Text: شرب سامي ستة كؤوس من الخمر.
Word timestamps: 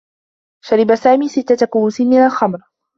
شرب 0.65 0.95
سامي 0.95 1.27
ستة 1.29 1.65
كؤوس 1.65 2.01
من 2.01 2.17
الخمر. 2.25 2.61